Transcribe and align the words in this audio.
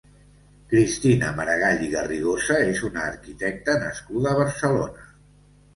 Cristina 0.71 1.29
Maragall 1.41 1.83
i 1.89 1.91
Garrigosa 1.93 2.59
és 2.73 2.83
una 2.91 3.07
arquitecta 3.13 3.79
nascuda 3.87 4.35
a 4.35 4.39
Barcelona. 4.45 5.11